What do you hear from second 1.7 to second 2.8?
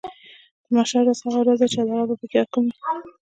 چې عدالت به پکې حاکم وي.